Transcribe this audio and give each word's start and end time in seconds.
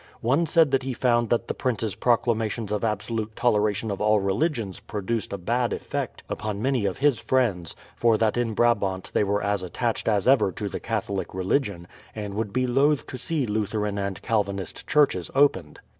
One 0.21 0.47
said 0.47 0.71
that 0.71 0.81
he 0.81 0.93
found 0.93 1.29
that 1.29 1.47
the 1.47 1.53
prince's 1.53 1.93
proclamations 1.93 2.71
of 2.71 2.83
absolute 2.83 3.35
toleration 3.35 3.91
of 3.91 4.01
all 4.01 4.19
religions 4.19 4.79
produced 4.79 5.31
a 5.31 5.37
bad 5.37 5.73
effect 5.73 6.23
upon 6.27 6.59
many 6.59 6.85
of 6.87 6.97
his 6.97 7.19
friends, 7.19 7.75
for 7.95 8.17
that 8.17 8.35
in 8.35 8.55
Brabant 8.55 9.11
they 9.13 9.23
were 9.23 9.43
as 9.43 9.61
attached 9.61 10.07
as 10.09 10.27
ever 10.27 10.51
to 10.53 10.67
the 10.67 10.79
Catholic 10.79 11.35
religion, 11.35 11.87
and 12.15 12.33
would 12.33 12.51
be 12.51 12.65
loath 12.65 13.05
to 13.05 13.17
see 13.19 13.45
Lutheran 13.45 13.99
and 13.99 14.19
Calvinist 14.23 14.87
churches 14.87 15.29
opened. 15.35 15.79